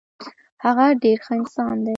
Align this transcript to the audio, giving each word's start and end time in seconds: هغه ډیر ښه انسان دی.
هغه 0.63 0.85
ډیر 1.03 1.17
ښه 1.25 1.33
انسان 1.39 1.75
دی. 1.83 1.89